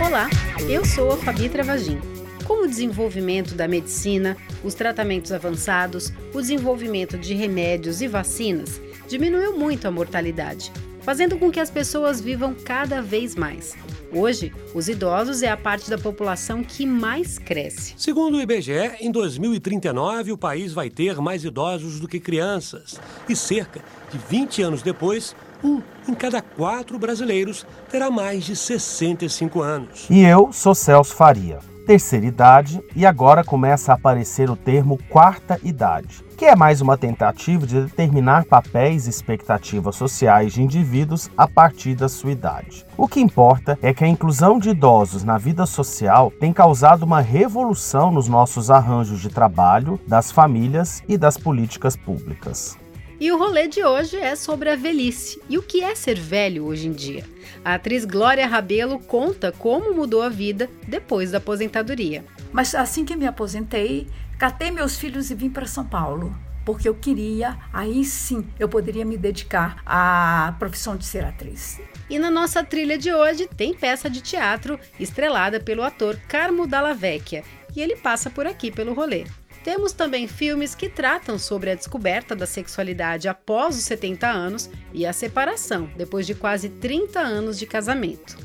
[0.00, 0.28] Olá,
[0.68, 2.00] eu sou a Fabi Travagin.
[2.44, 9.58] Com o desenvolvimento da medicina, os tratamentos avançados, o desenvolvimento de remédios e vacinas, diminuiu
[9.58, 10.70] muito a mortalidade,
[11.00, 13.74] fazendo com que as pessoas vivam cada vez mais.
[14.12, 17.94] Hoje, os idosos é a parte da população que mais cresce.
[17.96, 22.98] Segundo o IBGE, em 2039 o país vai ter mais idosos do que crianças.
[23.28, 29.60] E cerca de 20 anos depois, um em cada quatro brasileiros terá mais de 65
[29.60, 30.06] anos.
[30.08, 35.58] E eu sou Celso Faria, terceira idade, e agora começa a aparecer o termo quarta
[35.62, 41.48] idade, que é mais uma tentativa de determinar papéis e expectativas sociais de indivíduos a
[41.48, 42.84] partir da sua idade.
[42.94, 47.22] O que importa é que a inclusão de idosos na vida social tem causado uma
[47.22, 52.76] revolução nos nossos arranjos de trabalho, das famílias e das políticas públicas.
[53.20, 56.64] E o rolê de hoje é sobre a velhice e o que é ser velho
[56.64, 57.24] hoje em dia.
[57.64, 62.24] A atriz Glória Rabelo conta como mudou a vida depois da aposentadoria.
[62.52, 64.06] Mas assim que me aposentei,
[64.38, 66.32] catei meus filhos e vim para São Paulo.
[66.64, 71.80] Porque eu queria, aí sim, eu poderia me dedicar à profissão de ser atriz.
[72.08, 76.94] E na nossa trilha de hoje tem peça de teatro estrelada pelo ator Carmo Dalla
[76.94, 77.42] Vecchia,
[77.74, 79.24] e ele passa por aqui pelo rolê.
[79.64, 85.04] Temos também filmes que tratam sobre a descoberta da sexualidade após os 70 anos e
[85.04, 88.36] a separação depois de quase 30 anos de casamento.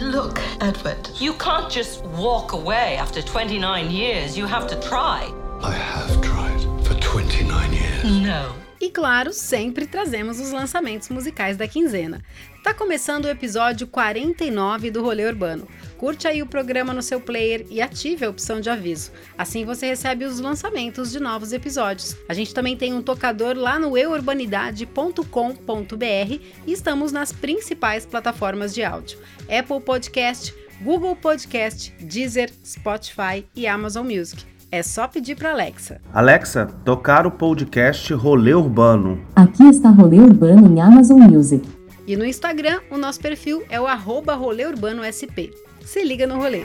[0.00, 4.36] Look, Edward, you can't just walk away after 29 years.
[4.36, 5.26] You have to try.
[5.62, 8.04] I have tried for 29 years.
[8.04, 8.60] No.
[8.80, 12.22] E claro, sempre trazemos os lançamentos musicais da quinzena.
[12.64, 15.68] Tá começando o episódio 49 do Rolê Urbano.
[16.00, 19.10] Curte aí o programa no seu player e ative a opção de aviso.
[19.36, 22.16] Assim você recebe os lançamentos de novos episódios.
[22.26, 28.82] A gente também tem um tocador lá no euurbanidade.com.br e estamos nas principais plataformas de
[28.82, 34.42] áudio: Apple Podcast, Google Podcast, Deezer, Spotify e Amazon Music.
[34.72, 36.00] É só pedir para Alexa.
[36.14, 39.22] Alexa, tocar o podcast Rolê Urbano.
[39.36, 41.68] Aqui está Rolê Urbano em Amazon Music.
[42.06, 45.52] E no Instagram, o nosso perfil é o arroba Rolê Urbano SP.
[45.84, 46.62] Se liga no rolê.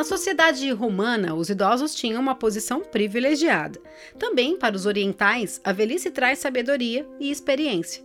[0.00, 3.78] Na sociedade romana, os idosos tinham uma posição privilegiada.
[4.18, 8.02] Também, para os orientais, a velhice traz sabedoria e experiência.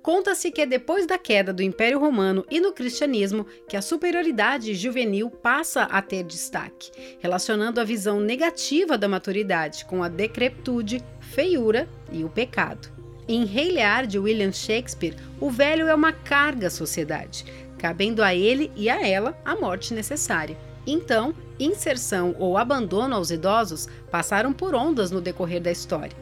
[0.00, 4.74] Conta-se que é depois da queda do Império Romano e no cristianismo que a superioridade
[4.74, 11.86] juvenil passa a ter destaque, relacionando a visão negativa da maturidade com a decrepitude, feiura
[12.10, 12.97] e o pecado.
[13.30, 17.44] Em Rei Lear de William Shakespeare, o velho é uma carga à sociedade,
[17.76, 20.56] cabendo a ele e a ela a morte necessária.
[20.86, 26.16] Então, inserção ou abandono aos idosos passaram por ondas no decorrer da história.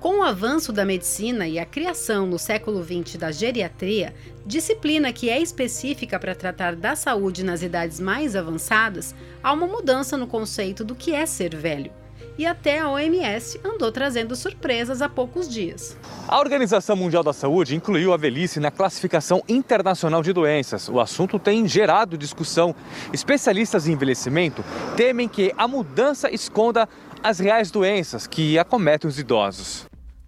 [0.00, 4.14] Com o avanço da medicina e a criação no século XX da geriatria,
[4.46, 10.16] disciplina que é específica para tratar da saúde nas idades mais avançadas, há uma mudança
[10.16, 11.92] no conceito do que é ser velho
[12.38, 15.96] e até a OMS andou trazendo surpresas há poucos dias.
[16.28, 20.88] A Organização Mundial da Saúde incluiu a velhice na classificação internacional de doenças.
[20.88, 22.74] O assunto tem gerado discussão.
[23.12, 24.64] Especialistas em envelhecimento
[24.96, 26.88] temem que a mudança esconda
[27.22, 29.86] as reais doenças que acometem os idosos.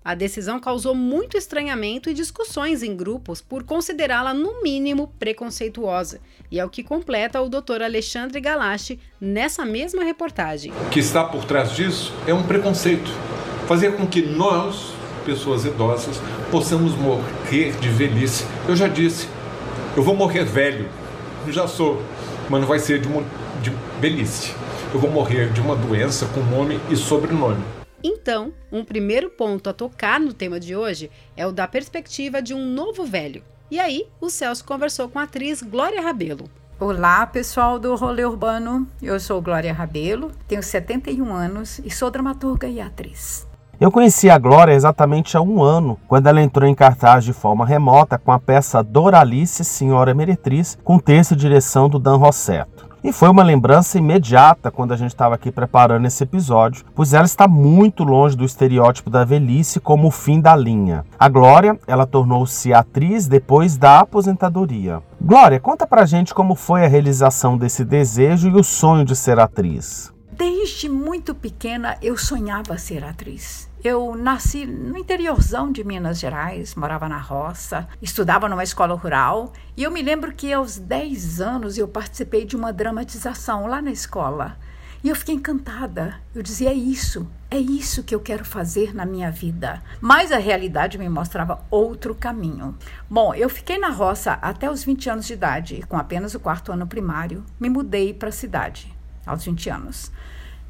[0.08, 6.18] A decisão causou muito estranhamento e discussões em grupos por considerá-la, no mínimo, preconceituosa.
[6.50, 7.82] E é o que completa o Dr.
[7.84, 10.72] Alexandre Galache nessa mesma reportagem.
[10.72, 13.10] O que está por trás disso é um preconceito.
[13.66, 14.94] Fazer com que nós,
[15.26, 16.18] pessoas idosas,
[16.50, 18.46] possamos morrer de velhice.
[18.66, 19.28] Eu já disse,
[19.94, 20.88] eu vou morrer velho.
[21.48, 22.02] Já sou,
[22.48, 23.08] mas não vai ser de,
[23.60, 23.70] de
[24.00, 24.54] velhice.
[24.94, 27.77] Eu vou morrer de uma doença com nome e sobrenome.
[28.02, 32.54] Então, um primeiro ponto a tocar no tema de hoje é o da perspectiva de
[32.54, 33.42] um novo velho.
[33.70, 36.48] E aí, o Celso conversou com a atriz Glória Rabelo.
[36.78, 38.86] Olá, pessoal do Rolê Urbano.
[39.02, 43.48] Eu sou Glória Rabelo, tenho 71 anos e sou dramaturga e atriz.
[43.80, 47.66] Eu conheci a Glória exatamente há um ano, quando ela entrou em cartaz de forma
[47.66, 52.77] remota com a peça Doralice, Senhora Meretriz, com texto e direção do Dan Rossetto.
[53.02, 57.24] E foi uma lembrança imediata quando a gente estava aqui preparando esse episódio, pois ela
[57.24, 61.04] está muito longe do estereótipo da velhice como o fim da linha.
[61.18, 65.00] A Glória, ela tornou-se atriz depois da aposentadoria.
[65.20, 69.38] Glória, conta pra gente como foi a realização desse desejo e o sonho de ser
[69.38, 70.12] atriz.
[70.32, 73.67] desde muito pequena eu sonhava ser atriz.
[73.82, 79.84] Eu nasci no interiorzão de Minas Gerais, morava na roça, estudava numa escola rural e
[79.84, 84.56] eu me lembro que aos 10 anos eu participei de uma dramatização lá na escola.
[85.02, 86.16] E eu fiquei encantada.
[86.34, 89.80] Eu dizia: é isso, é isso que eu quero fazer na minha vida.
[90.00, 92.76] Mas a realidade me mostrava outro caminho.
[93.08, 96.72] Bom, eu fiquei na roça até os 20 anos de idade, com apenas o quarto
[96.72, 97.44] ano primário.
[97.60, 98.92] Me mudei para a cidade
[99.24, 100.10] aos 20 anos.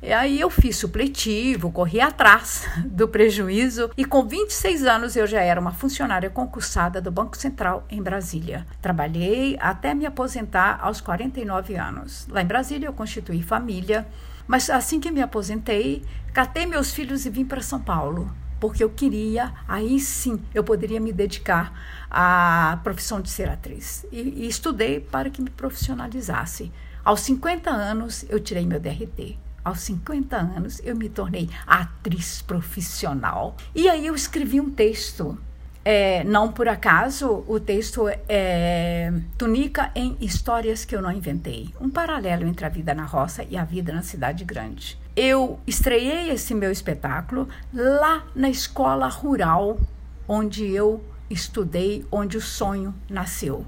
[0.01, 5.41] E aí eu fiz supletivo, corri atrás do prejuízo e com 26 anos eu já
[5.41, 8.65] era uma funcionária concursada do Banco Central em Brasília.
[8.81, 12.29] Trabalhei até me aposentar aos 49 anos.
[12.31, 14.07] Lá em Brasília eu constituí família,
[14.47, 18.91] mas assim que me aposentei, catei meus filhos e vim para São Paulo porque eu
[18.91, 21.73] queria, aí sim eu poderia me dedicar
[22.11, 24.05] à profissão de ser atriz.
[24.11, 26.73] E, e, estudei para que me profissionalizasse.
[27.05, 33.57] Aos 50 anos eu tirei meu DRT aos 50 anos, eu me tornei atriz profissional.
[33.75, 35.39] E aí eu escrevi um texto.
[35.85, 41.73] É, não por acaso, o texto é Tunica em Histórias que eu não inventei.
[41.81, 44.99] Um paralelo entre a vida na roça e a vida na cidade grande.
[45.17, 49.81] Eu estreiei esse meu espetáculo lá na escola rural
[50.29, 53.67] onde eu estudei, onde o sonho nasceu.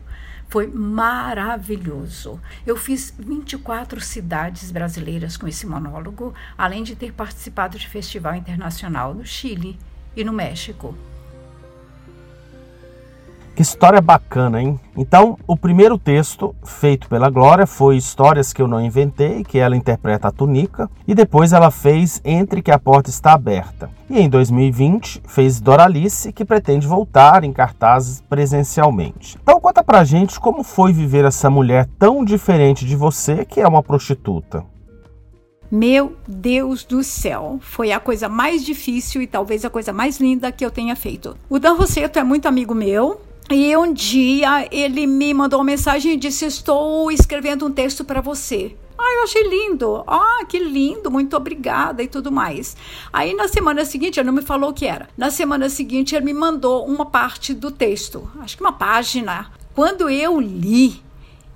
[0.50, 2.40] Foi maravilhoso.
[2.66, 9.14] Eu fiz 24 cidades brasileiras com esse monólogo, além de ter participado de festival internacional
[9.14, 9.78] no Chile
[10.16, 10.92] e no México.
[13.54, 14.80] Que história bacana, hein?
[14.96, 19.76] Então, o primeiro texto feito pela Glória foi Histórias que eu não inventei, que ela
[19.76, 23.90] interpreta a Tunica, e depois ela fez Entre que a porta está aberta.
[24.08, 29.36] E em 2020 fez Doralice, que pretende voltar em cartazes presencialmente.
[29.42, 33.68] Então, conta pra gente como foi viver essa mulher tão diferente de você, que é
[33.68, 34.64] uma prostituta.
[35.70, 40.50] Meu Deus do céu, foi a coisa mais difícil e talvez a coisa mais linda
[40.50, 41.36] que eu tenha feito.
[41.48, 43.20] O Dan Rosseto é muito amigo meu,
[43.50, 48.20] e um dia ele me mandou uma mensagem e disse: Estou escrevendo um texto para
[48.20, 48.76] você.
[48.96, 50.04] Ah, eu achei lindo.
[50.06, 52.76] Ah, que lindo, muito obrigada e tudo mais.
[53.12, 55.08] Aí na semana seguinte, ele não me falou o que era.
[55.16, 59.50] Na semana seguinte, ele me mandou uma parte do texto, acho que uma página.
[59.74, 61.02] Quando eu li,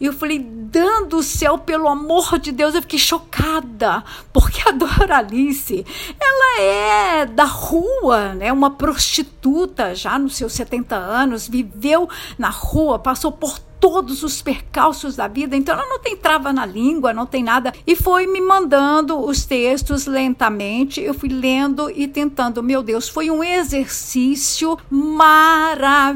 [0.00, 4.02] e eu falei, dando o céu, pelo amor de Deus, eu fiquei chocada,
[4.32, 5.86] porque a Doralice,
[6.20, 8.52] ela é da rua, né?
[8.52, 15.14] Uma prostituta já nos seus 70 anos, viveu na rua, passou por todos os percalços
[15.14, 17.70] da vida, então ela não tem trava na língua, não tem nada.
[17.86, 22.62] E foi me mandando os textos lentamente, eu fui lendo e tentando.
[22.62, 26.08] Meu Deus, foi um exercício maravilhoso,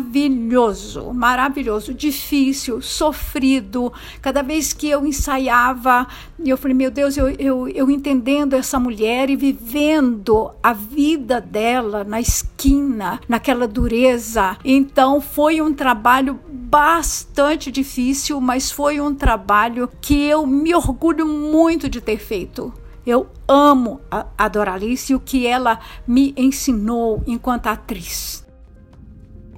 [1.13, 3.93] maravilhoso, difícil, sofrido.
[4.23, 6.07] Cada vez que eu ensaiava,
[6.47, 12.05] eu falei, meu Deus, eu, eu, eu entendendo essa mulher e vivendo a vida dela
[12.05, 14.57] na esquina, naquela dureza.
[14.65, 21.89] Então foi um trabalho bastante difícil, mas foi um trabalho que eu me orgulho muito
[21.89, 22.73] de ter feito.
[23.05, 28.47] Eu amo a, a Doralice e o que ela me ensinou enquanto atriz.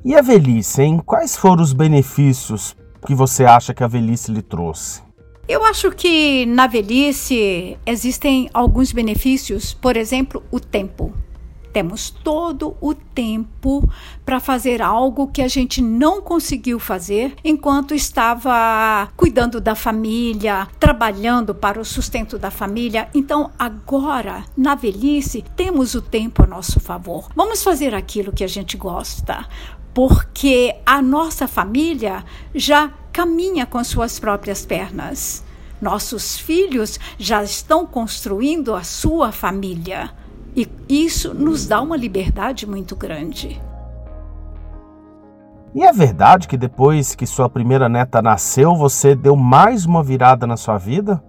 [0.03, 1.03] E a velhice, hein?
[1.05, 2.75] Quais foram os benefícios
[3.05, 5.03] que você acha que a velhice lhe trouxe?
[5.51, 11.13] Eu acho que na velhice existem alguns benefícios, por exemplo, o tempo.
[11.73, 13.83] Temos todo o tempo
[14.25, 21.53] para fazer algo que a gente não conseguiu fazer enquanto estava cuidando da família, trabalhando
[21.53, 23.09] para o sustento da família.
[23.13, 27.29] Então, agora, na velhice, temos o tempo a nosso favor.
[27.35, 29.49] Vamos fazer aquilo que a gente gosta,
[29.93, 35.45] porque a nossa família já caminha com suas próprias pernas.
[35.81, 40.11] Nossos filhos já estão construindo a sua família.
[40.55, 43.61] E isso nos dá uma liberdade muito grande.
[45.75, 50.47] E é verdade que depois que sua primeira neta nasceu, você deu mais uma virada
[50.47, 51.23] na sua vida?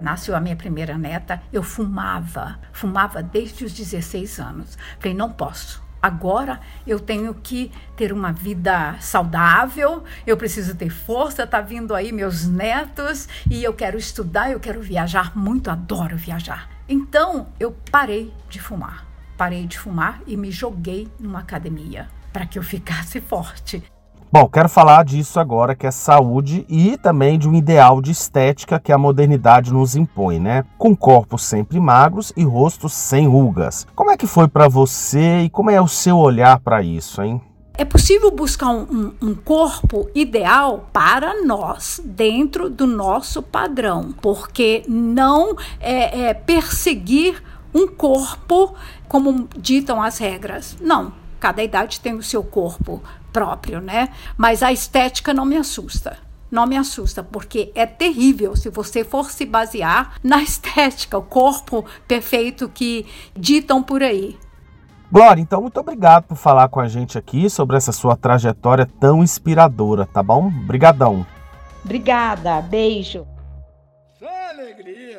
[0.00, 4.76] Nasceu a minha primeira neta, eu fumava, fumava desde os 16 anos.
[4.98, 5.85] Falei, não posso.
[6.02, 12.12] Agora eu tenho que ter uma vida saudável, eu preciso ter força, tá vindo aí
[12.12, 16.70] meus netos e eu quero estudar, eu quero viajar muito, adoro viajar.
[16.88, 19.06] Então eu parei de fumar.
[19.36, 23.82] Parei de fumar e me joguei numa academia para que eu ficasse forte.
[24.30, 28.80] Bom, quero falar disso agora, que é saúde e também de um ideal de estética
[28.80, 30.64] que a modernidade nos impõe, né?
[30.76, 33.86] Com corpos sempre magros e rostos sem rugas.
[33.94, 37.40] Como é que foi para você e como é o seu olhar para isso, hein?
[37.78, 44.82] É possível buscar um, um, um, corpo ideal para nós, dentro do nosso padrão, porque
[44.88, 47.40] não é, é perseguir
[47.72, 48.74] um corpo
[49.06, 50.76] como ditam as regras.
[50.80, 53.02] Não, cada idade tem o seu corpo
[53.36, 54.08] próprio, né?
[54.34, 56.16] Mas a estética não me assusta.
[56.50, 61.84] Não me assusta, porque é terrível se você for se basear na estética, o corpo
[62.08, 63.04] perfeito que
[63.36, 64.38] ditam por aí.
[65.12, 69.22] Glória, então muito obrigado por falar com a gente aqui sobre essa sua trajetória tão
[69.22, 70.46] inspiradora, tá bom?
[70.46, 71.26] Obrigadão.
[71.84, 73.26] Obrigada, beijo.
[74.18, 75.18] Só alegria.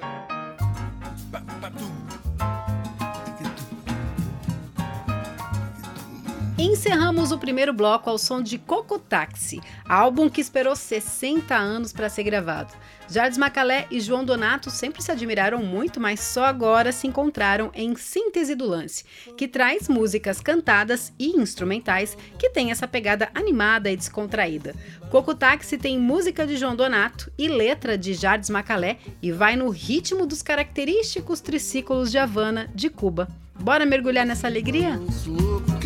[6.60, 12.10] Encerramos o primeiro bloco ao som de Coco Taxi, álbum que esperou 60 anos para
[12.10, 12.74] ser gravado.
[13.08, 17.96] Jardim Macalé e João Donato sempre se admiraram muito, mas só agora se encontraram em
[17.96, 19.06] Síntese do Lance,
[19.38, 24.74] que traz músicas cantadas e instrumentais que tem essa pegada animada e descontraída.
[25.12, 29.70] Coco Taxi tem música de João Donato e letra de Jardim Macalé e vai no
[29.70, 33.28] ritmo dos característicos triciclos de Havana de Cuba.
[33.60, 35.00] Bora mergulhar nessa alegria?
[35.24, 35.77] solto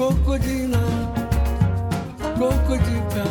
[0.00, 0.80] Cocodina,
[2.38, 3.24] cocodica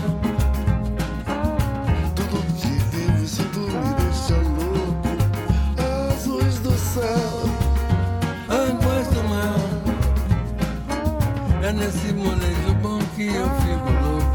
[2.15, 5.09] Tudo que vivo se tu me deixa louco
[6.11, 7.49] Azuis do céu
[8.47, 9.55] Águas do mar
[11.63, 14.29] É nesse molejo bom que eu fico louco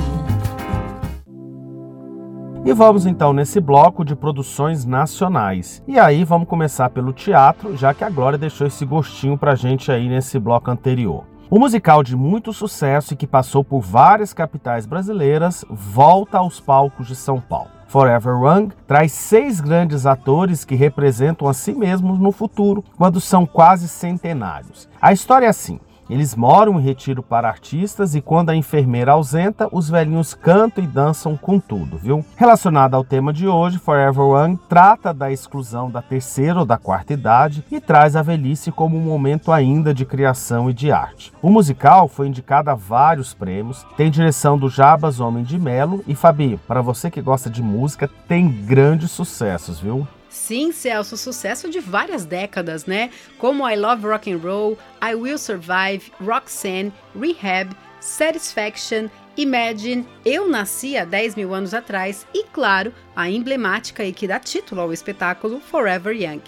[2.66, 5.82] e vamos então nesse bloco de produções nacionais.
[5.86, 9.92] E aí vamos começar pelo teatro, já que a Glória deixou esse gostinho pra gente
[9.92, 11.33] aí nesse bloco anterior.
[11.54, 17.06] O musical de muito sucesso e que passou por várias capitais brasileiras volta aos palcos
[17.06, 17.70] de São Paulo.
[17.86, 23.46] Forever Young traz seis grandes atores que representam a si mesmos no futuro, quando são
[23.46, 24.88] quase centenários.
[25.00, 29.68] A história é assim: eles moram em retiro para artistas e quando a enfermeira ausenta,
[29.72, 32.24] os velhinhos cantam e dançam com tudo, viu?
[32.36, 37.12] Relacionado ao tema de hoje, Forever Young trata da exclusão da terceira ou da quarta
[37.12, 41.32] idade e traz a velhice como um momento ainda de criação e de arte.
[41.42, 46.14] O musical foi indicado a vários prêmios, tem direção do Jabas Homem de Melo e
[46.14, 50.06] Fabi, para você que gosta de música, tem grandes sucessos, viu?
[50.34, 53.10] Sim, Celso, sucesso de várias décadas, né?
[53.38, 60.96] Como I Love Rock and Roll, I Will Survive, Roxanne, Rehab, Satisfaction, Imagine, Eu Nasci
[60.96, 65.60] há 10 mil anos atrás e, claro, a emblemática e que dá título ao espetáculo
[65.60, 66.42] Forever Young.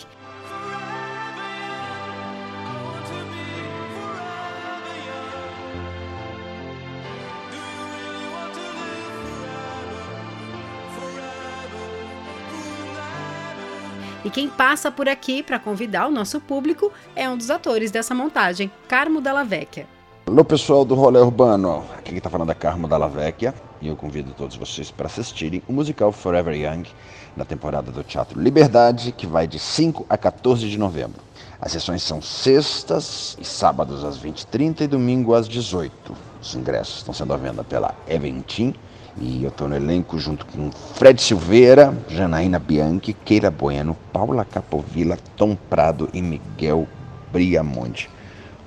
[14.26, 18.12] E quem passa por aqui para convidar o nosso público é um dos atores dessa
[18.12, 19.86] montagem, Carmo Dalla Vecchia.
[20.26, 23.94] Alô pessoal do Rolê Urbano, aqui quem está falando é Carmo Dalla Vecchia e eu
[23.94, 26.88] convido todos vocês para assistirem o musical Forever Young
[27.36, 31.20] na temporada do Teatro Liberdade, que vai de 5 a 14 de novembro.
[31.60, 37.14] As sessões são sextas e sábados às 20h30 e domingo às 18 Os ingressos estão
[37.14, 38.74] sendo à venda pela Eventim
[39.18, 45.16] e eu estou no elenco junto com Fred Silveira, Janaína Bianchi, Keira Bueno, Paula Capovilla,
[45.36, 46.86] Tom Prado e Miguel
[47.32, 48.10] Briamonte.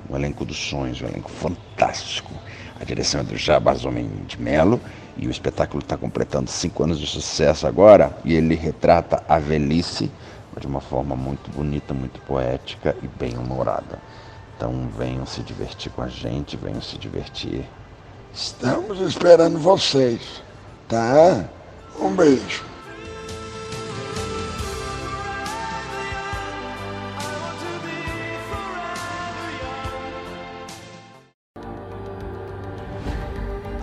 [0.10, 2.34] Um elenco dos sonhos, um elenco fantástico.
[2.79, 4.82] A direção é do Jabas Homem de Melo
[5.15, 10.12] e o espetáculo está completando cinco anos de sucesso agora e ele retrata a velhice
[10.60, 14.00] de uma forma muito bonita, muito poética e bem humorada.
[14.58, 17.65] Então venham se divertir com a gente, venham se divertir
[18.33, 20.41] Estamos esperando vocês,
[20.88, 21.45] tá?
[22.00, 22.63] Um beijo.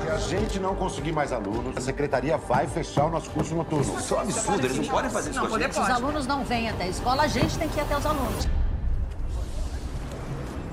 [0.01, 3.99] Se a gente não conseguir mais alunos, a secretaria vai fechar o nosso curso noturno.
[3.99, 5.75] Isso é um absurdo, eles não podem fazer isso não, com a gente.
[5.75, 8.07] Se os alunos não vêm até a escola, a gente tem que ir até os
[8.07, 8.49] alunos.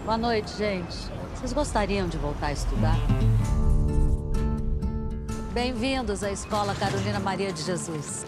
[0.05, 0.97] Boa noite, gente.
[1.35, 2.95] Vocês gostariam de voltar a estudar?
[5.53, 8.25] Bem-vindos à Escola Carolina Maria de Jesus.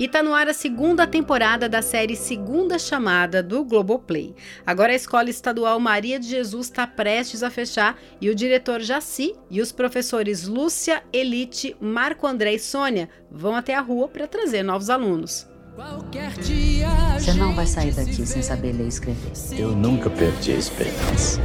[0.00, 4.34] E tá no ar a segunda temporada da série Segunda Chamada do Globoplay.
[4.66, 9.36] Agora a Escola Estadual Maria de Jesus está prestes a fechar e o diretor Jaci
[9.48, 14.64] e os professores Lúcia, Elite, Marco André e Sônia vão até a rua para trazer
[14.64, 15.46] novos alunos.
[17.16, 19.30] Você não vai sair daqui sem saber ler e escrever.
[19.56, 21.40] Eu nunca perdi a esperança.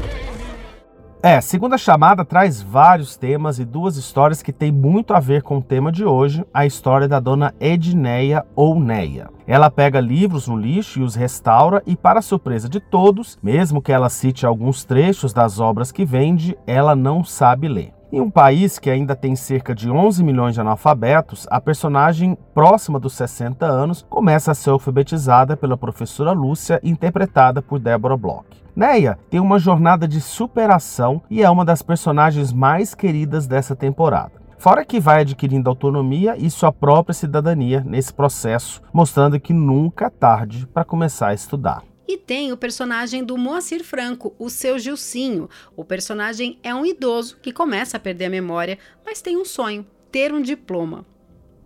[1.24, 5.60] É, segunda chamada traz vários temas e duas histórias que têm muito a ver com
[5.60, 9.30] o tema de hoje, a história da dona Edneia ou Neia.
[9.46, 13.92] Ela pega livros no lixo e os restaura e, para surpresa de todos, mesmo que
[13.92, 18.01] ela cite alguns trechos das obras que vende, ela não sabe ler.
[18.14, 23.00] Em um país que ainda tem cerca de 11 milhões de analfabetos, a personagem próxima
[23.00, 28.46] dos 60 anos começa a ser alfabetizada pela professora Lúcia, interpretada por Deborah Bloch.
[28.76, 34.34] Neia tem uma jornada de superação e é uma das personagens mais queridas dessa temporada.
[34.58, 40.10] Fora que vai adquirindo autonomia e sua própria cidadania nesse processo, mostrando que nunca é
[40.10, 41.82] tarde para começar a estudar.
[42.12, 45.50] E tem o personagem do Moacir Franco, o seu Gilcinho.
[45.78, 49.88] O personagem é um idoso que começa a perder a memória, mas tem um sonho:
[50.12, 51.06] ter um diploma.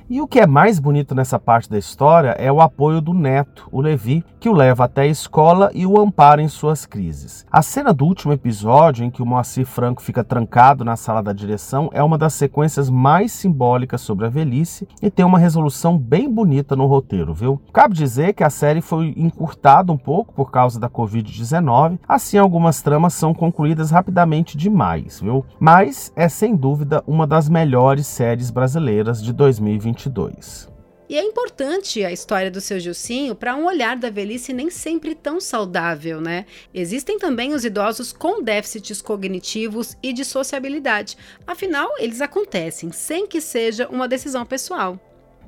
[0.07, 3.67] E o que é mais bonito nessa parte da história é o apoio do neto,
[3.71, 7.43] o Levi, que o leva até a escola e o ampara em suas crises.
[7.51, 11.33] A cena do último episódio, em que o Moacir Franco fica trancado na sala da
[11.33, 16.31] direção, é uma das sequências mais simbólicas sobre a velhice e tem uma resolução bem
[16.31, 17.59] bonita no roteiro, viu?
[17.73, 22.79] Cabe dizer que a série foi encurtada um pouco por causa da Covid-19, assim algumas
[22.79, 25.43] tramas são concluídas rapidamente demais, viu?
[25.59, 29.94] Mas é sem dúvida uma das melhores séries brasileiras de 2020.
[29.95, 30.75] 2022.
[31.07, 35.13] E é importante a história do seu Gilcinho para um olhar da velhice nem sempre
[35.13, 36.47] tão saudável, né?
[36.73, 41.15] Existem também os idosos com déficits cognitivos e de sociabilidade.
[41.45, 44.99] Afinal, eles acontecem sem que seja uma decisão pessoal.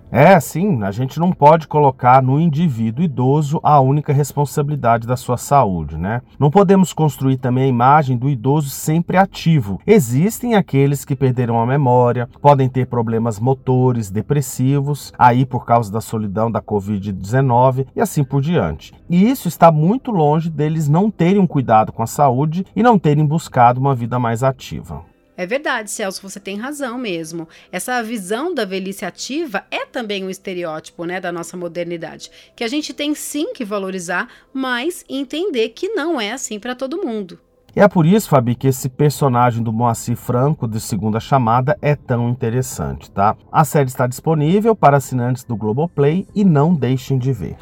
[0.09, 5.35] É, sim, a gente não pode colocar no indivíduo idoso a única responsabilidade da sua
[5.35, 6.21] saúde, né?
[6.39, 9.81] Não podemos construir também a imagem do idoso sempre ativo.
[9.85, 15.99] Existem aqueles que perderam a memória, podem ter problemas motores, depressivos, aí por causa da
[15.99, 18.93] solidão da Covid-19 e assim por diante.
[19.09, 22.97] E isso está muito longe deles não terem um cuidado com a saúde e não
[22.97, 25.01] terem buscado uma vida mais ativa.
[25.37, 27.47] É verdade, Celso, você tem razão mesmo.
[27.71, 32.67] Essa visão da velhice ativa é também um estereótipo, né, da nossa modernidade, que a
[32.67, 37.39] gente tem sim que valorizar, mas entender que não é assim para todo mundo.
[37.75, 41.95] E é por isso, Fabi, que esse personagem do Moacir Franco de Segunda Chamada é
[41.95, 43.37] tão interessante, tá?
[43.51, 47.55] A série está disponível para assinantes do Globoplay e não deixem de ver.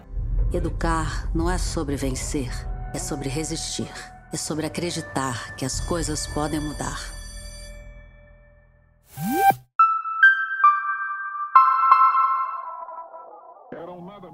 [0.53, 2.50] Educar não é sobre vencer,
[2.94, 3.91] é sobre resistir.
[4.34, 7.14] É sobre acreditar que as coisas podem mudar.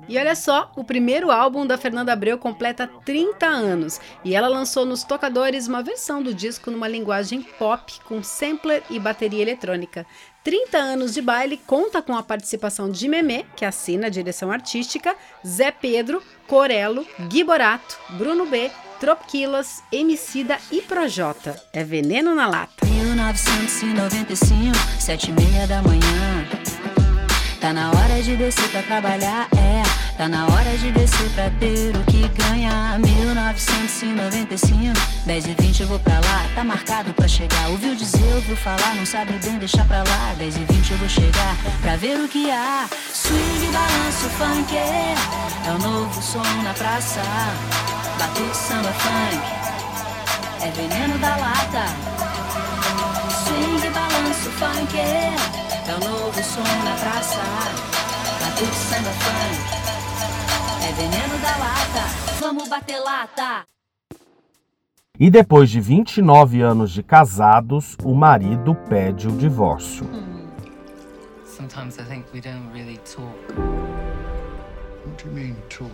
[0.08, 4.86] E olha só, o primeiro álbum da Fernanda Abreu completa 30 anos e ela lançou
[4.86, 10.06] nos tocadores uma versão do disco numa linguagem pop com sampler e bateria eletrônica.
[10.44, 15.16] 30 anos de baile conta com a participação de Memê, que assina a direção artística,
[15.46, 21.62] Zé Pedro, Corello, Gui Borato, Bruno B, Tropquilas, Emicida e Projota.
[21.72, 22.86] É veneno na lata.
[22.86, 26.48] 1995, sete e meia da manhã.
[27.60, 29.91] Tá na hora de descer pra trabalhar, é.
[30.22, 33.00] Tá na hora de descer pra ter o que ganhar.
[33.00, 34.94] 1995,
[35.26, 36.46] 10 e 20 eu vou pra lá.
[36.54, 37.70] Tá marcado pra chegar.
[37.70, 40.36] Ouviu dizer, ouviu falar, não sabe bem, deixar pra lá.
[40.38, 42.88] 10 e 20 eu vou chegar pra ver o que há.
[43.12, 45.16] Swing, balanço, funk, é,
[45.66, 47.22] é o novo som na praça.
[48.20, 49.42] Batuque, samba, funk,
[50.62, 51.86] é veneno da lata.
[53.44, 55.34] Swing, balanço, funk, é,
[55.90, 57.42] é o novo som na praça.
[58.40, 59.82] Batuque, samba, funk.
[60.84, 63.66] É veneno da lata, vamos bater lata.
[65.20, 70.06] E depois de 29 anos de casados, o marido pede o divórcio.
[71.46, 73.38] Sometimes I think we don't really talk.
[75.06, 75.92] What do you mean, talk?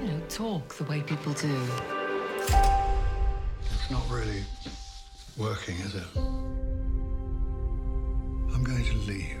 [0.00, 1.56] You know, talk the way people do.
[3.64, 4.44] It's not really
[5.38, 6.06] working, is it?
[8.54, 9.40] I'm going to leave.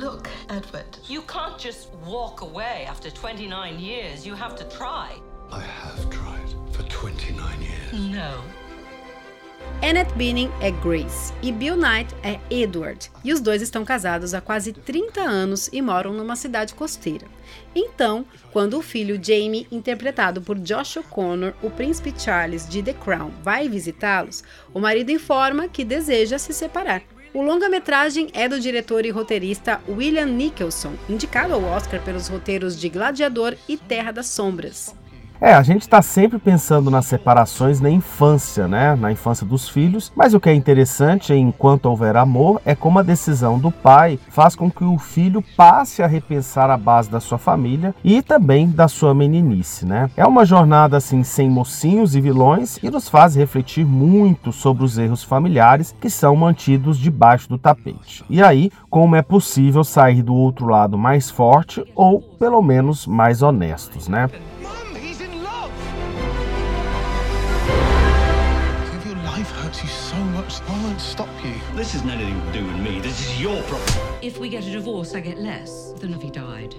[0.00, 4.26] Look, Edward, you can't just walk away after 29 years.
[4.26, 5.10] You have to try.
[5.52, 7.92] I have tried for 29 years.
[7.92, 8.42] No.
[9.80, 14.40] Annette Bening é Grace e Bill Knight é Edward, e os dois estão casados há
[14.40, 17.28] quase 30 anos e moram numa cidade costeira.
[17.72, 23.30] Então, quando o filho Jamie, interpretado por Josh O'Connor, o príncipe Charles de The Crown,
[23.40, 24.42] vai visitá-los,
[24.74, 27.02] o marido informa que deseja se separar.
[27.32, 32.88] O longa-metragem é do diretor e roteirista William Nicholson, indicado ao Oscar pelos roteiros de
[32.88, 34.92] Gladiador e Terra das Sombras.
[35.40, 38.94] É, a gente está sempre pensando nas separações na infância, né?
[38.94, 43.02] Na infância dos filhos, mas o que é interessante, enquanto houver amor, é como a
[43.02, 47.38] decisão do pai faz com que o filho passe a repensar a base da sua
[47.38, 50.10] família e também da sua meninice, né?
[50.14, 54.98] É uma jornada assim sem mocinhos e vilões e nos faz refletir muito sobre os
[54.98, 58.22] erros familiares que são mantidos debaixo do tapete.
[58.28, 63.40] E aí, como é possível sair do outro lado mais forte ou pelo menos mais
[63.40, 64.28] honestos, né?
[70.24, 71.54] Much, I won't stop you.
[71.76, 73.00] This has nothing to do with me.
[73.00, 74.18] This is your problem.
[74.22, 76.74] If we get a divorce, I get less than if he died.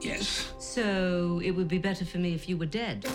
[0.00, 0.52] Yes.
[0.58, 3.06] So it would be better for me if you were dead.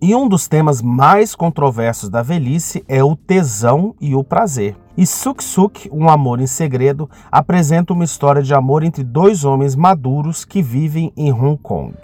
[0.00, 4.76] E um dos temas mais controversos da velhice é o tesão e o prazer.
[4.96, 9.74] E Suk Suk, Um Amor em Segredo, apresenta uma história de amor entre dois homens
[9.74, 11.94] maduros que vivem em Hong Kong.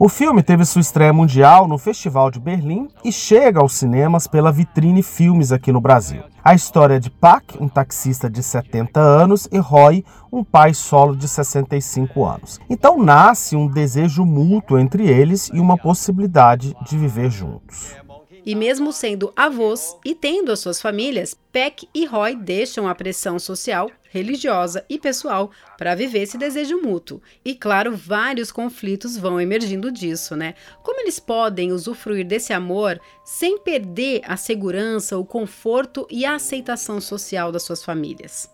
[0.00, 4.52] O filme teve sua estreia mundial no Festival de Berlim e chega aos cinemas pela
[4.52, 6.22] Vitrine Filmes aqui no Brasil.
[6.44, 11.16] A história é de Pak, um taxista de 70 anos, e Roy, um pai solo
[11.16, 12.60] de 65 anos.
[12.70, 17.96] Então nasce um desejo mútuo entre eles e uma possibilidade de viver juntos.
[18.48, 23.38] E mesmo sendo avós e tendo as suas famílias, Peck e Roy deixam a pressão
[23.38, 27.20] social, religiosa e pessoal para viver esse desejo mútuo.
[27.44, 30.54] E claro, vários conflitos vão emergindo disso, né?
[30.82, 37.02] Como eles podem usufruir desse amor sem perder a segurança, o conforto e a aceitação
[37.02, 38.48] social das suas famílias?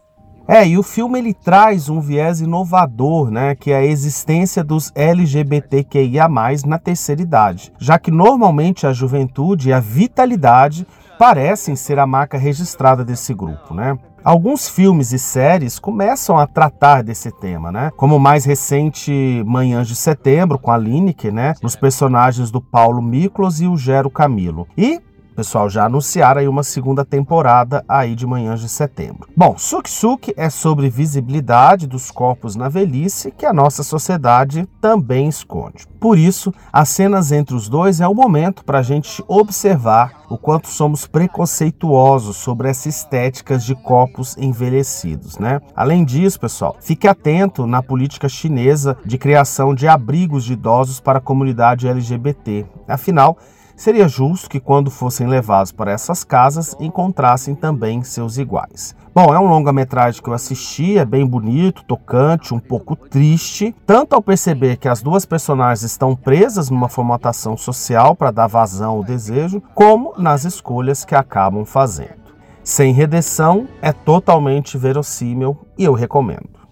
[0.47, 4.93] É, e o filme ele traz um viés inovador, né, que é a existência dos
[4.95, 6.29] LGBTQIA+
[6.67, 10.87] na terceira idade, já que normalmente a juventude e a vitalidade
[11.19, 13.99] parecem ser a marca registrada desse grupo, né?
[14.25, 17.91] Alguns filmes e séries começam a tratar desse tema, né?
[17.95, 21.55] Como o mais recente Manhãs de Setembro, com a Lineker, né?
[21.63, 24.67] Nos personagens do Paulo Miklos e o Gero Camilo.
[24.79, 24.99] E
[25.35, 29.29] Pessoal, já anunciaram aí uma segunda temporada aí de Manhãs de Setembro.
[29.37, 35.29] Bom, Suk Suk é sobre visibilidade dos corpos na velhice que a nossa sociedade também
[35.29, 35.87] esconde.
[35.99, 40.39] Por isso, as cenas entre os dois é o momento para a gente observar o
[40.39, 45.61] quanto somos preconceituosos sobre essa estética de corpos envelhecidos, né?
[45.75, 51.19] Além disso, pessoal, fique atento na política chinesa de criação de abrigos de idosos para
[51.19, 52.67] a comunidade LGBT.
[52.87, 53.37] Afinal,
[53.77, 58.95] Seria justo que, quando fossem levados para essas casas, encontrassem também seus iguais.
[59.13, 64.15] Bom, é um longa-metragem que eu assisti, é bem bonito, tocante, um pouco triste, tanto
[64.15, 69.05] ao perceber que as duas personagens estão presas numa formatação social para dar vazão ao
[69.05, 72.25] desejo, como nas escolhas que acabam fazendo.
[72.63, 76.64] Sem redenção, é totalmente verossímil e eu recomendo.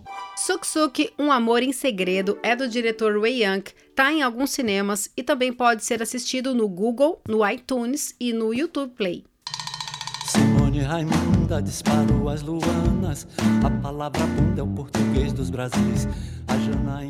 [0.44, 3.62] Suk Suk, Um Amor em Segredo, é do diretor Wei Young,
[3.94, 8.52] tá em alguns cinemas e também pode ser assistido no Google, no iTunes e no
[8.52, 9.24] YouTube Play.
[10.26, 10.80] Simone
[11.52, 13.26] Raimunda disparou as luanas.
[13.62, 16.08] A palavra bunda é o português dos Brasis.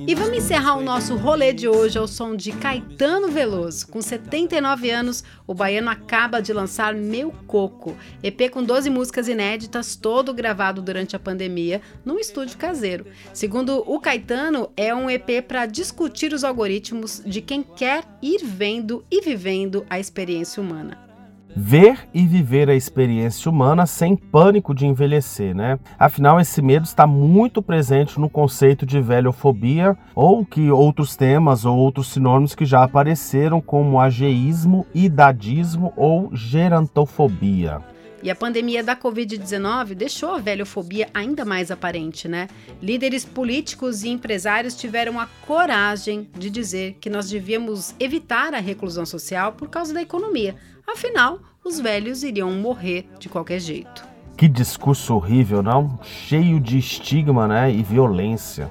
[0.07, 3.87] E vamos encerrar o nosso rolê de hoje ao som de Caetano Veloso.
[3.87, 9.95] Com 79 anos, o baiano acaba de lançar Meu Coco, EP com 12 músicas inéditas,
[9.95, 13.07] todo gravado durante a pandemia, num estúdio caseiro.
[13.33, 19.05] Segundo o Caetano, é um EP para discutir os algoritmos de quem quer ir vendo
[19.11, 21.12] e vivendo a experiência humana.
[21.55, 25.79] Ver e viver a experiência humana sem pânico de envelhecer, né?
[25.99, 31.77] Afinal, esse medo está muito presente no conceito de velhofobia ou que outros temas ou
[31.77, 37.81] outros sinônimos que já apareceram como ageísmo, idadismo ou gerantofobia.
[38.23, 42.47] E a pandemia da Covid-19 deixou a velhofobia ainda mais aparente, né?
[42.81, 49.05] Líderes políticos e empresários tiveram a coragem de dizer que nós devíamos evitar a reclusão
[49.05, 50.55] social por causa da economia.
[50.87, 54.07] Afinal, os velhos iriam morrer de qualquer jeito.
[54.37, 55.99] Que discurso horrível, não?
[56.03, 57.73] Cheio de estigma, né?
[57.73, 58.71] E violência.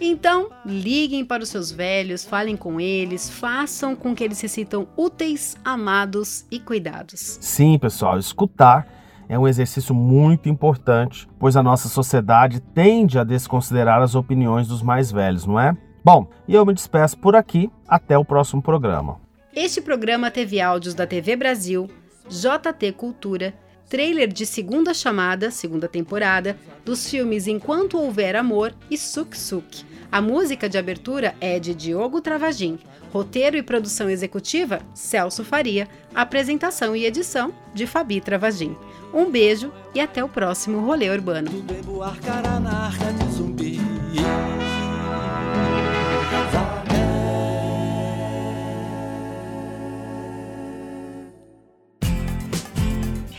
[0.00, 4.86] Então, liguem para os seus velhos, falem com eles, façam com que eles se sintam
[4.96, 7.38] úteis, amados e cuidados.
[7.40, 8.86] Sim, pessoal, escutar
[9.28, 14.82] é um exercício muito importante, pois a nossa sociedade tende a desconsiderar as opiniões dos
[14.82, 15.76] mais velhos, não é?
[16.04, 19.25] Bom, e eu me despeço por aqui, até o próximo programa.
[19.56, 21.88] Este programa teve áudios da TV Brasil,
[22.28, 23.54] JT Cultura,
[23.88, 29.82] trailer de segunda chamada, segunda temporada, dos filmes Enquanto Houver Amor e Suk Suk.
[30.12, 32.78] A música de abertura é de Diogo Travagin.
[33.10, 35.88] Roteiro e produção executiva, Celso Faria.
[36.14, 38.76] Apresentação e edição, de Fabi Travagin.
[39.14, 41.50] Um beijo e até o próximo Rolê Urbano.